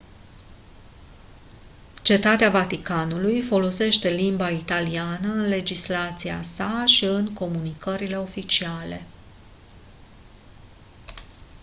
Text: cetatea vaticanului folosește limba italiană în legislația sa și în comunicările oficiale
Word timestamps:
cetatea 2.01 2.49
vaticanului 2.49 3.41
folosește 3.41 4.09
limba 4.09 4.49
italiană 4.49 5.33
în 5.33 5.47
legislația 5.47 6.41
sa 6.43 6.83
și 6.85 7.05
în 7.05 7.33
comunicările 7.33 8.17
oficiale 8.17 9.01